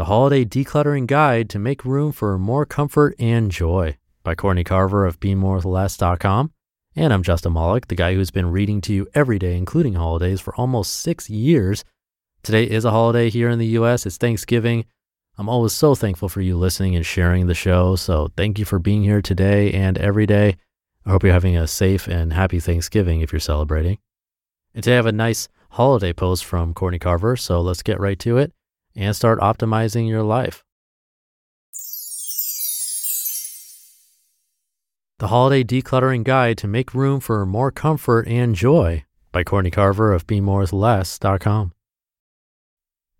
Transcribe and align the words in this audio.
The 0.00 0.06
Holiday 0.06 0.46
Decluttering 0.46 1.06
Guide 1.06 1.50
to 1.50 1.58
Make 1.58 1.84
Room 1.84 2.10
for 2.10 2.38
More 2.38 2.64
Comfort 2.64 3.14
and 3.18 3.50
Joy 3.50 3.98
by 4.22 4.34
Courtney 4.34 4.64
Carver 4.64 5.04
of 5.04 5.20
BeMoreWithLess.com. 5.20 6.52
And 6.96 7.12
I'm 7.12 7.22
Justin 7.22 7.52
Malik, 7.52 7.88
the 7.88 7.94
guy 7.94 8.14
who's 8.14 8.30
been 8.30 8.50
reading 8.50 8.80
to 8.80 8.94
you 8.94 9.06
every 9.12 9.38
day, 9.38 9.58
including 9.58 9.96
holidays, 9.96 10.40
for 10.40 10.54
almost 10.54 11.00
six 11.00 11.28
years. 11.28 11.84
Today 12.42 12.64
is 12.64 12.86
a 12.86 12.90
holiday 12.90 13.28
here 13.28 13.50
in 13.50 13.58
the 13.58 13.76
US. 13.76 14.06
It's 14.06 14.16
Thanksgiving. 14.16 14.86
I'm 15.36 15.50
always 15.50 15.74
so 15.74 15.94
thankful 15.94 16.30
for 16.30 16.40
you 16.40 16.56
listening 16.56 16.96
and 16.96 17.04
sharing 17.04 17.46
the 17.46 17.52
show. 17.52 17.94
So 17.94 18.30
thank 18.38 18.58
you 18.58 18.64
for 18.64 18.78
being 18.78 19.02
here 19.02 19.20
today 19.20 19.70
and 19.70 19.98
every 19.98 20.24
day. 20.24 20.56
I 21.04 21.10
hope 21.10 21.24
you're 21.24 21.34
having 21.34 21.58
a 21.58 21.66
safe 21.66 22.08
and 22.08 22.32
happy 22.32 22.58
Thanksgiving 22.58 23.20
if 23.20 23.34
you're 23.34 23.38
celebrating. 23.38 23.98
And 24.74 24.82
today 24.82 24.94
I 24.94 24.96
have 24.96 25.04
a 25.04 25.12
nice 25.12 25.48
holiday 25.72 26.14
post 26.14 26.46
from 26.46 26.72
Courtney 26.72 26.98
Carver. 26.98 27.36
So 27.36 27.60
let's 27.60 27.82
get 27.82 28.00
right 28.00 28.18
to 28.20 28.38
it 28.38 28.54
and 28.94 29.14
start 29.14 29.40
optimizing 29.40 30.08
your 30.08 30.22
life. 30.22 30.64
The 35.18 35.28
Holiday 35.28 35.62
Decluttering 35.64 36.24
Guide 36.24 36.56
to 36.58 36.66
Make 36.66 36.94
Room 36.94 37.20
for 37.20 37.44
More 37.44 37.70
Comfort 37.70 38.26
and 38.26 38.54
Joy 38.54 39.04
by 39.32 39.44
Courtney 39.44 39.70
Carver 39.70 40.14
of 40.14 40.26
BeMoreWithLess.com. 40.26 41.72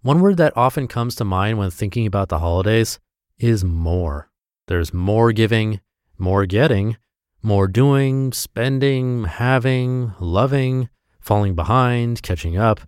One 0.03 0.21
word 0.21 0.39
that 0.39 0.57
often 0.57 0.89
comes 0.89 1.15
to 1.17 1.25
mind 1.27 1.59
when 1.59 1.71
thinking 1.71 2.07
about 2.07 2.31
the 2.31 2.39
holidays 2.39 2.99
is 3.39 3.63
more. 3.65 4.31
There's 4.67 4.95
more 4.95 5.33
giving, 5.33 5.81
more 6.17 6.47
getting, 6.47 6.97
more 7.43 7.69
doing, 7.69 8.33
spending, 8.33 9.25
having, 9.25 10.15
loving, 10.19 10.89
falling 11.21 11.55
behind, 11.55 12.23
catching 12.23 12.57
up, 12.57 12.81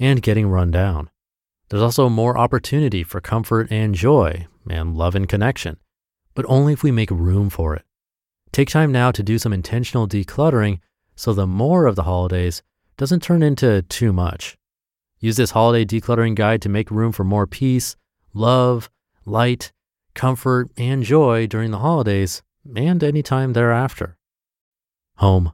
and 0.00 0.20
getting 0.20 0.48
run 0.48 0.72
down. 0.72 1.08
There's 1.68 1.82
also 1.82 2.08
more 2.08 2.38
opportunity 2.38 3.02
for 3.02 3.20
comfort 3.20 3.68
and 3.70 3.94
joy 3.94 4.46
and 4.68 4.96
love 4.96 5.14
and 5.14 5.28
connection, 5.28 5.78
but 6.34 6.46
only 6.48 6.72
if 6.72 6.82
we 6.82 6.92
make 6.92 7.10
room 7.10 7.50
for 7.50 7.74
it. 7.74 7.84
Take 8.52 8.70
time 8.70 8.92
now 8.92 9.10
to 9.10 9.22
do 9.22 9.38
some 9.38 9.52
intentional 9.52 10.06
decluttering 10.06 10.78
so 11.16 11.32
the 11.32 11.46
more 11.46 11.86
of 11.86 11.96
the 11.96 12.04
holidays 12.04 12.62
doesn't 12.96 13.22
turn 13.22 13.42
into 13.42 13.82
too 13.82 14.12
much. 14.12 14.56
Use 15.18 15.36
this 15.36 15.50
holiday 15.50 15.84
decluttering 15.84 16.34
guide 16.34 16.62
to 16.62 16.68
make 16.68 16.90
room 16.90 17.10
for 17.10 17.24
more 17.24 17.46
peace, 17.46 17.96
love, 18.32 18.88
light, 19.24 19.72
comfort, 20.14 20.70
and 20.76 21.02
joy 21.02 21.46
during 21.46 21.70
the 21.70 21.78
holidays 21.78 22.42
and 22.74 23.02
any 23.02 23.22
time 23.22 23.52
thereafter. 23.52 24.16
Home. 25.16 25.52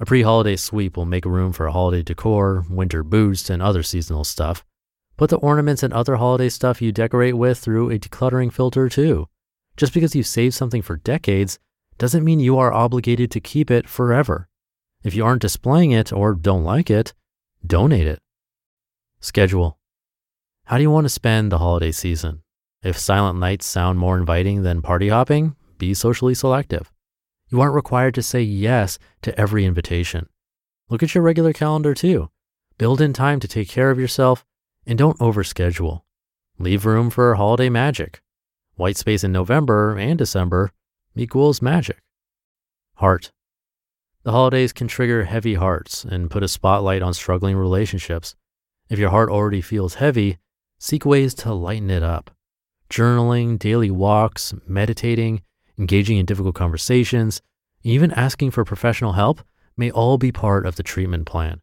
A 0.00 0.06
pre 0.06 0.22
holiday 0.22 0.54
sweep 0.54 0.96
will 0.96 1.06
make 1.06 1.24
room 1.24 1.52
for 1.52 1.68
holiday 1.68 2.02
decor, 2.02 2.64
winter 2.70 3.02
boots, 3.02 3.50
and 3.50 3.60
other 3.60 3.82
seasonal 3.82 4.24
stuff. 4.24 4.64
Put 5.18 5.30
the 5.30 5.36
ornaments 5.36 5.82
and 5.82 5.92
other 5.92 6.14
holiday 6.14 6.48
stuff 6.48 6.80
you 6.80 6.92
decorate 6.92 7.36
with 7.36 7.58
through 7.58 7.90
a 7.90 7.98
decluttering 7.98 8.52
filter 8.52 8.88
too. 8.88 9.28
Just 9.76 9.92
because 9.92 10.14
you've 10.14 10.28
saved 10.28 10.54
something 10.54 10.80
for 10.80 10.96
decades 10.96 11.58
doesn't 11.98 12.24
mean 12.24 12.38
you 12.38 12.56
are 12.56 12.72
obligated 12.72 13.28
to 13.32 13.40
keep 13.40 13.68
it 13.68 13.88
forever. 13.88 14.48
If 15.02 15.16
you 15.16 15.24
aren't 15.24 15.42
displaying 15.42 15.90
it 15.90 16.12
or 16.12 16.34
don't 16.34 16.62
like 16.62 16.88
it, 16.88 17.14
donate 17.66 18.06
it. 18.06 18.20
Schedule. 19.18 19.80
How 20.66 20.76
do 20.76 20.82
you 20.84 20.90
want 20.90 21.06
to 21.06 21.10
spend 21.10 21.50
the 21.50 21.58
holiday 21.58 21.90
season? 21.90 22.42
If 22.84 22.96
silent 22.96 23.40
nights 23.40 23.66
sound 23.66 23.98
more 23.98 24.16
inviting 24.16 24.62
than 24.62 24.82
party 24.82 25.08
hopping, 25.08 25.56
be 25.78 25.94
socially 25.94 26.34
selective. 26.34 26.92
You 27.48 27.60
aren't 27.60 27.74
required 27.74 28.14
to 28.14 28.22
say 28.22 28.42
yes 28.42 29.00
to 29.22 29.36
every 29.40 29.64
invitation. 29.64 30.28
Look 30.88 31.02
at 31.02 31.12
your 31.12 31.24
regular 31.24 31.52
calendar 31.52 31.92
too. 31.92 32.30
Build 32.76 33.00
in 33.00 33.12
time 33.12 33.40
to 33.40 33.48
take 33.48 33.68
care 33.68 33.90
of 33.90 33.98
yourself 33.98 34.44
and 34.88 34.98
don't 34.98 35.18
overschedule. 35.18 36.00
Leave 36.58 36.86
room 36.86 37.10
for 37.10 37.34
holiday 37.34 37.68
magic. 37.68 38.22
White 38.74 38.96
space 38.96 39.22
in 39.22 39.30
November 39.30 39.96
and 39.96 40.18
December 40.18 40.72
equals 41.14 41.60
magic. 41.60 41.98
Heart. 42.94 43.30
The 44.24 44.32
holidays 44.32 44.72
can 44.72 44.88
trigger 44.88 45.24
heavy 45.24 45.54
hearts 45.54 46.04
and 46.04 46.30
put 46.30 46.42
a 46.42 46.48
spotlight 46.48 47.02
on 47.02 47.12
struggling 47.12 47.56
relationships. 47.56 48.34
If 48.88 48.98
your 48.98 49.10
heart 49.10 49.28
already 49.28 49.60
feels 49.60 49.94
heavy, 49.94 50.38
seek 50.78 51.04
ways 51.04 51.34
to 51.34 51.52
lighten 51.52 51.90
it 51.90 52.02
up. 52.02 52.30
Journaling, 52.88 53.58
daily 53.58 53.90
walks, 53.90 54.54
meditating, 54.66 55.42
engaging 55.78 56.16
in 56.16 56.24
difficult 56.24 56.54
conversations, 56.54 57.42
even 57.82 58.10
asking 58.12 58.52
for 58.52 58.64
professional 58.64 59.12
help 59.12 59.42
may 59.76 59.90
all 59.90 60.16
be 60.16 60.32
part 60.32 60.66
of 60.66 60.76
the 60.76 60.82
treatment 60.82 61.26
plan. 61.26 61.60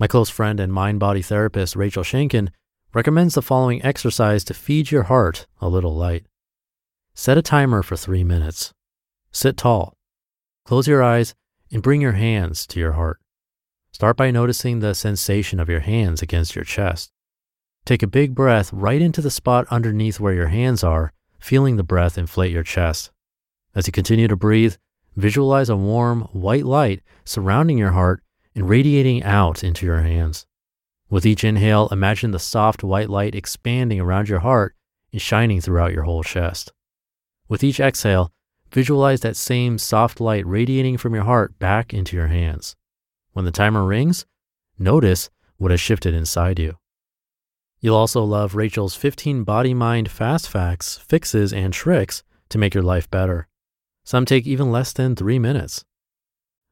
My 0.00 0.06
close 0.06 0.30
friend 0.30 0.58
and 0.58 0.72
mind 0.72 0.98
body 0.98 1.20
therapist, 1.20 1.76
Rachel 1.76 2.02
Shanken, 2.02 2.48
recommends 2.94 3.34
the 3.34 3.42
following 3.42 3.84
exercise 3.84 4.42
to 4.44 4.54
feed 4.54 4.90
your 4.90 5.02
heart 5.02 5.46
a 5.60 5.68
little 5.68 5.94
light. 5.94 6.24
Set 7.12 7.36
a 7.36 7.42
timer 7.42 7.82
for 7.82 7.96
three 7.96 8.24
minutes. 8.24 8.72
Sit 9.30 9.58
tall. 9.58 9.92
Close 10.64 10.88
your 10.88 11.02
eyes 11.02 11.34
and 11.70 11.82
bring 11.82 12.00
your 12.00 12.12
hands 12.12 12.66
to 12.68 12.80
your 12.80 12.92
heart. 12.92 13.18
Start 13.92 14.16
by 14.16 14.30
noticing 14.30 14.78
the 14.78 14.94
sensation 14.94 15.60
of 15.60 15.68
your 15.68 15.80
hands 15.80 16.22
against 16.22 16.56
your 16.56 16.64
chest. 16.64 17.10
Take 17.84 18.02
a 18.02 18.06
big 18.06 18.34
breath 18.34 18.72
right 18.72 19.02
into 19.02 19.20
the 19.20 19.30
spot 19.30 19.66
underneath 19.70 20.18
where 20.18 20.32
your 20.32 20.48
hands 20.48 20.82
are, 20.82 21.12
feeling 21.38 21.76
the 21.76 21.82
breath 21.82 22.16
inflate 22.16 22.52
your 22.52 22.62
chest. 22.62 23.10
As 23.74 23.86
you 23.86 23.92
continue 23.92 24.28
to 24.28 24.36
breathe, 24.36 24.76
visualize 25.14 25.68
a 25.68 25.76
warm, 25.76 26.22
white 26.32 26.64
light 26.64 27.02
surrounding 27.26 27.76
your 27.76 27.90
heart 27.90 28.22
and 28.54 28.68
radiating 28.68 29.22
out 29.22 29.62
into 29.62 29.86
your 29.86 30.00
hands. 30.00 30.46
With 31.08 31.26
each 31.26 31.44
inhale, 31.44 31.88
imagine 31.88 32.30
the 32.30 32.38
soft 32.38 32.84
white 32.84 33.10
light 33.10 33.34
expanding 33.34 34.00
around 34.00 34.28
your 34.28 34.40
heart 34.40 34.74
and 35.12 35.20
shining 35.20 35.60
throughout 35.60 35.92
your 35.92 36.04
whole 36.04 36.22
chest. 36.22 36.72
With 37.48 37.64
each 37.64 37.80
exhale, 37.80 38.32
visualize 38.72 39.20
that 39.20 39.36
same 39.36 39.78
soft 39.78 40.20
light 40.20 40.46
radiating 40.46 40.98
from 40.98 41.14
your 41.14 41.24
heart 41.24 41.58
back 41.58 41.92
into 41.92 42.16
your 42.16 42.28
hands. 42.28 42.76
When 43.32 43.44
the 43.44 43.50
timer 43.50 43.84
rings, 43.84 44.24
notice 44.78 45.30
what 45.56 45.72
has 45.72 45.80
shifted 45.80 46.14
inside 46.14 46.58
you. 46.58 46.76
You'll 47.80 47.96
also 47.96 48.22
love 48.22 48.54
Rachel's 48.54 48.94
15 48.94 49.42
body 49.42 49.74
mind 49.74 50.10
fast 50.10 50.48
facts, 50.48 50.98
fixes, 50.98 51.52
and 51.52 51.72
tricks 51.72 52.22
to 52.50 52.58
make 52.58 52.74
your 52.74 52.82
life 52.82 53.10
better. 53.10 53.48
Some 54.04 54.26
take 54.26 54.46
even 54.46 54.70
less 54.70 54.92
than 54.92 55.16
three 55.16 55.38
minutes. 55.38 55.84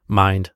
Mind. 0.07 0.51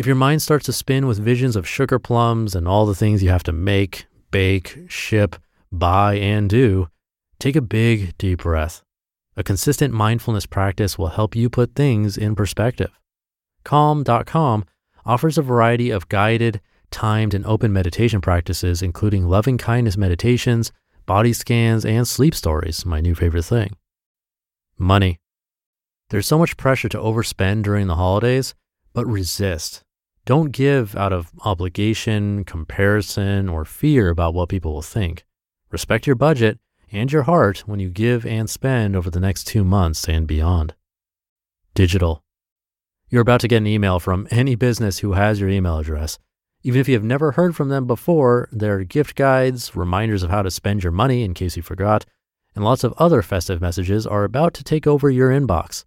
If 0.00 0.06
your 0.06 0.16
mind 0.16 0.40
starts 0.40 0.64
to 0.64 0.72
spin 0.72 1.06
with 1.06 1.18
visions 1.18 1.56
of 1.56 1.68
sugar 1.68 1.98
plums 1.98 2.54
and 2.54 2.66
all 2.66 2.86
the 2.86 2.94
things 2.94 3.22
you 3.22 3.28
have 3.28 3.42
to 3.42 3.52
make, 3.52 4.06
bake, 4.30 4.78
ship, 4.88 5.36
buy, 5.70 6.14
and 6.14 6.48
do, 6.48 6.88
take 7.38 7.54
a 7.54 7.60
big, 7.60 8.16
deep 8.16 8.38
breath. 8.38 8.82
A 9.36 9.42
consistent 9.42 9.92
mindfulness 9.92 10.46
practice 10.46 10.96
will 10.96 11.08
help 11.08 11.36
you 11.36 11.50
put 11.50 11.74
things 11.74 12.16
in 12.16 12.34
perspective. 12.34 12.88
Calm.com 13.62 14.64
offers 15.04 15.36
a 15.36 15.42
variety 15.42 15.90
of 15.90 16.08
guided, 16.08 16.62
timed, 16.90 17.34
and 17.34 17.44
open 17.44 17.70
meditation 17.70 18.22
practices, 18.22 18.80
including 18.80 19.28
loving 19.28 19.58
kindness 19.58 19.98
meditations, 19.98 20.72
body 21.04 21.34
scans, 21.34 21.84
and 21.84 22.08
sleep 22.08 22.34
stories, 22.34 22.86
my 22.86 23.02
new 23.02 23.14
favorite 23.14 23.44
thing. 23.44 23.76
Money. 24.78 25.18
There's 26.08 26.26
so 26.26 26.38
much 26.38 26.56
pressure 26.56 26.88
to 26.88 26.98
overspend 26.98 27.64
during 27.64 27.86
the 27.86 27.96
holidays, 27.96 28.54
but 28.94 29.06
resist. 29.06 29.84
Don't 30.30 30.52
give 30.52 30.94
out 30.94 31.12
of 31.12 31.32
obligation, 31.44 32.44
comparison, 32.44 33.48
or 33.48 33.64
fear 33.64 34.10
about 34.10 34.32
what 34.32 34.48
people 34.48 34.72
will 34.72 34.80
think. 34.80 35.24
Respect 35.72 36.06
your 36.06 36.14
budget 36.14 36.60
and 36.92 37.10
your 37.10 37.24
heart 37.24 37.64
when 37.66 37.80
you 37.80 37.90
give 37.90 38.24
and 38.24 38.48
spend 38.48 38.94
over 38.94 39.10
the 39.10 39.18
next 39.18 39.48
two 39.48 39.64
months 39.64 40.08
and 40.08 40.28
beyond. 40.28 40.76
Digital. 41.74 42.22
You're 43.08 43.22
about 43.22 43.40
to 43.40 43.48
get 43.48 43.56
an 43.56 43.66
email 43.66 43.98
from 43.98 44.28
any 44.30 44.54
business 44.54 44.98
who 44.98 45.14
has 45.14 45.40
your 45.40 45.48
email 45.48 45.78
address. 45.78 46.16
Even 46.62 46.80
if 46.80 46.86
you 46.86 46.94
have 46.94 47.02
never 47.02 47.32
heard 47.32 47.56
from 47.56 47.68
them 47.68 47.88
before, 47.88 48.48
their 48.52 48.84
gift 48.84 49.16
guides, 49.16 49.74
reminders 49.74 50.22
of 50.22 50.30
how 50.30 50.42
to 50.42 50.50
spend 50.52 50.84
your 50.84 50.92
money 50.92 51.24
in 51.24 51.34
case 51.34 51.56
you 51.56 51.62
forgot, 51.64 52.06
and 52.54 52.64
lots 52.64 52.84
of 52.84 52.94
other 52.98 53.20
festive 53.20 53.60
messages 53.60 54.06
are 54.06 54.22
about 54.22 54.54
to 54.54 54.62
take 54.62 54.86
over 54.86 55.10
your 55.10 55.30
inbox. 55.30 55.84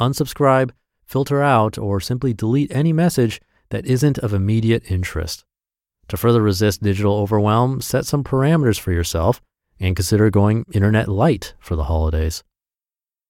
Unsubscribe, 0.00 0.72
filter 1.04 1.40
out, 1.40 1.78
or 1.78 2.00
simply 2.00 2.34
delete 2.34 2.72
any 2.72 2.92
message 2.92 3.40
that 3.70 3.86
isn't 3.86 4.18
of 4.18 4.32
immediate 4.32 4.90
interest. 4.90 5.44
To 6.08 6.16
further 6.16 6.42
resist 6.42 6.82
digital 6.82 7.14
overwhelm, 7.14 7.80
set 7.80 8.06
some 8.06 8.24
parameters 8.24 8.80
for 8.80 8.92
yourself 8.92 9.40
and 9.78 9.94
consider 9.94 10.30
going 10.30 10.64
internet 10.72 11.08
light 11.08 11.54
for 11.60 11.76
the 11.76 11.84
holidays. 11.84 12.42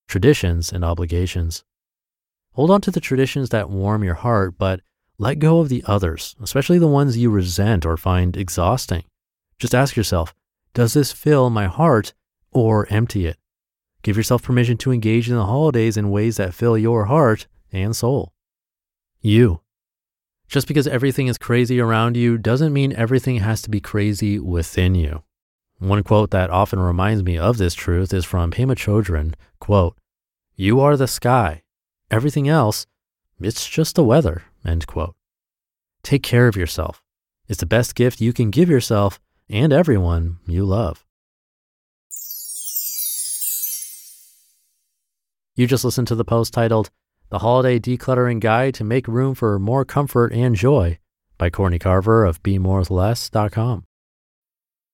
Traditions 0.06 0.72
and 0.72 0.84
obligations. 0.84 1.64
Hold 2.52 2.70
on 2.70 2.80
to 2.82 2.90
the 2.90 3.00
traditions 3.00 3.50
that 3.50 3.70
warm 3.70 4.02
your 4.02 4.14
heart, 4.14 4.56
but 4.58 4.80
let 5.18 5.40
go 5.40 5.60
of 5.60 5.68
the 5.68 5.82
others, 5.86 6.36
especially 6.40 6.78
the 6.78 6.86
ones 6.86 7.18
you 7.18 7.30
resent 7.30 7.84
or 7.84 7.96
find 7.96 8.36
exhausting. 8.36 9.04
Just 9.58 9.74
ask 9.74 9.96
yourself, 9.96 10.34
does 10.74 10.94
this 10.94 11.12
fill 11.12 11.50
my 11.50 11.66
heart 11.66 12.14
or 12.52 12.86
empty 12.90 13.26
it? 13.26 13.36
Give 14.02 14.16
yourself 14.16 14.42
permission 14.42 14.76
to 14.78 14.92
engage 14.92 15.28
in 15.28 15.34
the 15.34 15.46
holidays 15.46 15.96
in 15.96 16.10
ways 16.10 16.36
that 16.36 16.54
fill 16.54 16.78
your 16.78 17.06
heart 17.06 17.48
and 17.72 17.94
soul. 17.94 18.32
You. 19.20 19.60
Just 20.48 20.66
because 20.66 20.86
everything 20.86 21.26
is 21.26 21.36
crazy 21.36 21.78
around 21.78 22.16
you 22.16 22.38
doesn't 22.38 22.72
mean 22.72 22.94
everything 22.94 23.36
has 23.36 23.60
to 23.62 23.70
be 23.70 23.80
crazy 23.80 24.38
within 24.38 24.94
you. 24.94 25.22
One 25.78 26.02
quote 26.02 26.30
that 26.30 26.50
often 26.50 26.80
reminds 26.80 27.22
me 27.22 27.36
of 27.36 27.58
this 27.58 27.74
truth 27.74 28.14
is 28.14 28.24
from 28.24 28.50
Pema 28.50 28.74
Chodron, 28.74 29.34
quote, 29.60 29.96
You 30.56 30.80
are 30.80 30.96
the 30.96 31.06
sky. 31.06 31.62
Everything 32.10 32.48
else, 32.48 32.86
it's 33.40 33.68
just 33.68 33.94
the 33.94 34.02
weather, 34.02 34.44
end 34.64 34.86
quote. 34.86 35.14
Take 36.02 36.22
care 36.22 36.48
of 36.48 36.56
yourself. 36.56 37.02
It's 37.46 37.60
the 37.60 37.66
best 37.66 37.94
gift 37.94 38.20
you 38.20 38.32
can 38.32 38.50
give 38.50 38.70
yourself 38.70 39.20
and 39.50 39.72
everyone 39.72 40.38
you 40.46 40.64
love. 40.64 41.04
You 45.54 45.66
just 45.66 45.84
listened 45.84 46.08
to 46.08 46.14
the 46.14 46.24
post 46.24 46.54
titled 46.54 46.90
the 47.30 47.40
Holiday 47.40 47.78
Decluttering 47.78 48.40
Guide 48.40 48.74
to 48.74 48.84
Make 48.84 49.08
Room 49.08 49.34
for 49.34 49.58
More 49.58 49.84
Comfort 49.84 50.32
and 50.32 50.54
Joy 50.54 50.98
by 51.36 51.50
Courtney 51.50 51.78
Carver 51.78 52.24
of 52.24 52.42
BeMoreWithLess.com. 52.42 53.87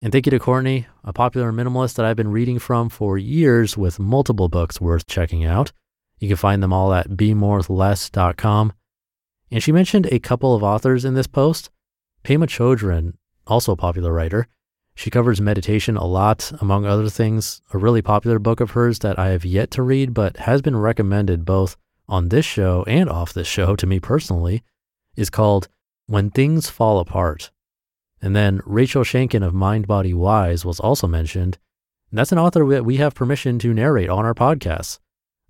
And 0.00 0.12
thank 0.12 0.26
you 0.26 0.30
to 0.30 0.38
Courtney, 0.38 0.86
a 1.02 1.12
popular 1.12 1.52
minimalist 1.52 1.96
that 1.96 2.06
I've 2.06 2.16
been 2.16 2.30
reading 2.30 2.60
from 2.60 2.88
for 2.88 3.18
years 3.18 3.76
with 3.76 3.98
multiple 3.98 4.48
books 4.48 4.80
worth 4.80 5.08
checking 5.08 5.44
out. 5.44 5.72
You 6.20 6.28
can 6.28 6.36
find 6.36 6.62
them 6.62 6.72
all 6.72 6.94
at 6.94 7.10
bemorewithless.com. 7.10 8.72
And 9.50 9.62
she 9.62 9.72
mentioned 9.72 10.06
a 10.06 10.20
couple 10.20 10.54
of 10.54 10.62
authors 10.62 11.04
in 11.04 11.14
this 11.14 11.26
post. 11.26 11.70
Pema 12.22 12.46
Chodron, 12.46 13.14
also 13.48 13.72
a 13.72 13.76
popular 13.76 14.12
writer. 14.12 14.46
She 14.94 15.10
covers 15.10 15.40
meditation 15.40 15.96
a 15.96 16.06
lot, 16.06 16.52
among 16.60 16.86
other 16.86 17.08
things. 17.08 17.60
A 17.74 17.78
really 17.78 18.02
popular 18.02 18.38
book 18.38 18.60
of 18.60 18.72
hers 18.72 19.00
that 19.00 19.18
I 19.18 19.30
have 19.30 19.44
yet 19.44 19.72
to 19.72 19.82
read, 19.82 20.14
but 20.14 20.36
has 20.38 20.62
been 20.62 20.76
recommended 20.76 21.44
both 21.44 21.76
on 22.08 22.28
this 22.28 22.46
show 22.46 22.84
and 22.86 23.10
off 23.10 23.32
this 23.32 23.48
show 23.48 23.74
to 23.74 23.86
me 23.86 23.98
personally, 23.98 24.62
is 25.16 25.28
called 25.28 25.66
When 26.06 26.30
Things 26.30 26.70
Fall 26.70 27.00
Apart 27.00 27.50
and 28.20 28.34
then 28.34 28.60
Rachel 28.64 29.04
Shanken 29.04 29.46
of 29.46 29.54
Mind 29.54 29.86
Body 29.86 30.12
Wise 30.12 30.64
was 30.64 30.80
also 30.80 31.06
mentioned. 31.06 31.58
And 32.10 32.18
that's 32.18 32.32
an 32.32 32.38
author 32.38 32.66
that 32.68 32.84
we 32.84 32.96
have 32.96 33.14
permission 33.14 33.58
to 33.60 33.74
narrate 33.74 34.08
on 34.08 34.24
our 34.24 34.34
podcast. 34.34 34.98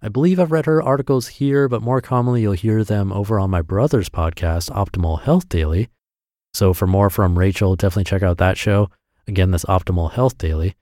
I 0.02 0.08
believe 0.08 0.38
I've 0.38 0.52
read 0.52 0.66
her 0.66 0.82
articles 0.82 1.28
here, 1.28 1.68
but 1.68 1.82
more 1.82 2.00
commonly 2.00 2.42
you'll 2.42 2.52
hear 2.52 2.84
them 2.84 3.12
over 3.12 3.40
on 3.40 3.50
my 3.50 3.62
brother's 3.62 4.08
podcast, 4.08 4.70
Optimal 4.70 5.22
Health 5.22 5.48
Daily. 5.48 5.88
So 6.54 6.72
for 6.72 6.86
more 6.86 7.10
from 7.10 7.38
Rachel, 7.38 7.76
definitely 7.76 8.04
check 8.04 8.22
out 8.22 8.38
that 8.38 8.58
show. 8.58 8.90
Again, 9.26 9.50
that's 9.50 9.64
Optimal 9.64 10.12
Health 10.12 10.38
Daily. 10.38 10.74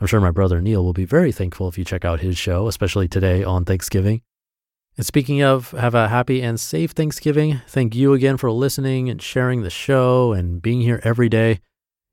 I'm 0.00 0.06
sure 0.06 0.20
my 0.20 0.30
brother 0.30 0.60
Neil 0.60 0.84
will 0.84 0.92
be 0.92 1.04
very 1.04 1.32
thankful 1.32 1.68
if 1.68 1.78
you 1.78 1.84
check 1.84 2.04
out 2.04 2.20
his 2.20 2.36
show, 2.36 2.68
especially 2.68 3.08
today 3.08 3.42
on 3.42 3.64
Thanksgiving. 3.64 4.22
And 4.96 5.04
speaking 5.04 5.42
of, 5.42 5.72
have 5.72 5.94
a 5.94 6.08
happy 6.08 6.40
and 6.40 6.58
safe 6.58 6.92
Thanksgiving. 6.92 7.60
Thank 7.68 7.94
you 7.94 8.14
again 8.14 8.38
for 8.38 8.50
listening 8.50 9.10
and 9.10 9.20
sharing 9.20 9.62
the 9.62 9.70
show 9.70 10.32
and 10.32 10.62
being 10.62 10.80
here 10.80 11.00
every 11.04 11.28
day. 11.28 11.60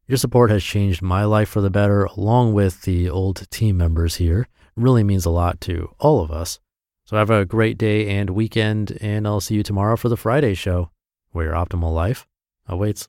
Your 0.06 0.18
support 0.18 0.52
has 0.52 0.66
changed 0.66 1.02
my 1.02 1.24
life 1.24 1.48
for 1.48 1.62
the 1.62 1.70
better, 1.70 2.04
along 2.04 2.54
with 2.54 2.82
the 2.82 3.10
old 3.10 3.50
team 3.50 3.78
members 3.78 4.16
here. 4.16 4.42
It 4.42 4.48
really 4.76 5.04
means 5.04 5.26
a 5.26 5.30
lot 5.30 5.62
to 5.62 5.96
all 5.98 6.22
of 6.22 6.30
us. 6.30 6.60
So 7.06 7.16
have 7.16 7.30
a 7.30 7.46
great 7.46 7.78
day 7.78 8.10
and 8.10 8.32
weekend, 8.32 8.98
and 9.00 9.26
I'll 9.26 9.40
see 9.40 9.56
you 9.56 9.64
tomorrow 9.64 9.96
for 9.96 10.10
the 10.10 10.18
Friday 10.18 10.54
show, 10.54 10.90
where 11.32 11.46
your 11.46 11.54
optimal 11.54 11.94
life 11.94 12.28
awaits. 12.68 13.02